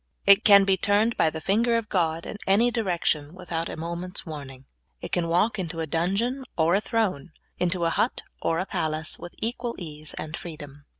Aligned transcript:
It 0.25 0.43
can 0.43 0.63
be 0.63 0.77
turned 0.77 1.15
by 1.15 1.29
the 1.29 1.39
finger 1.39 1.77
of 1.77 1.87
God 1.87 2.25
in 2.25 2.37
anj^ 2.47 2.73
direction 2.73 3.35
without 3.35 3.69
a 3.69 3.77
moment's 3.77 4.25
warning. 4.25 4.65
It 4.99 5.11
can 5.11 5.27
walk 5.27 5.59
into 5.59 5.77
a 5.79 5.85
dun 5.85 6.17
geon 6.17 6.41
or 6.57 6.73
a 6.73 6.81
throne, 6.81 7.33
into 7.59 7.85
a 7.85 7.91
hut 7.91 8.23
or 8.41 8.57
a 8.57 8.65
palace, 8.65 9.19
with 9.19 9.35
equal 9.37 9.75
ease 9.77 10.15
and 10.15 10.35
freedom. 10.35 10.85